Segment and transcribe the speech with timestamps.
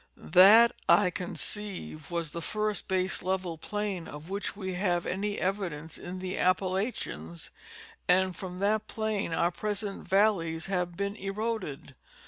[0.33, 5.95] That, 1 conceive, was the first base level plain of which we have any evidence
[5.99, 7.51] in the Appalachians
[8.07, 11.93] and from that plain our present valleys have been eroded.